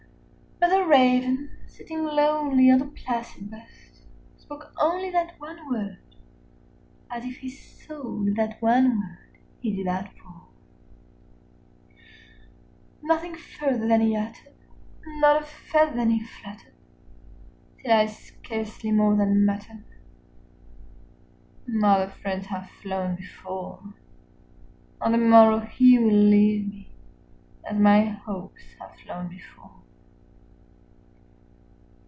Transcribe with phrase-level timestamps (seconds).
[0.59, 4.03] But the Raven, sitting lonely on the placid bust,
[4.37, 5.97] spoke only 55 That one word,
[7.09, 10.43] as if his soul in that one word he did outpour.
[13.01, 14.53] Nothing further then he uttered,
[15.19, 16.73] not a feather then he fluttered,
[17.81, 19.83] Till I scarcely more than muttered,
[21.83, 23.81] "Other friends have flown before;
[25.01, 26.91] On the morrow he will leave me,
[27.65, 29.71] as my Hopes have flown before."